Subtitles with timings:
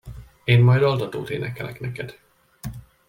[0.43, 2.19] Én majd altatót énekelek neked.